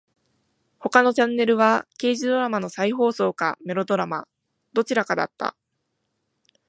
[0.79, 4.27] 他のチャンネルは刑事ドラマの再放送かメロドラマ。
[4.73, 5.55] どちらかだった。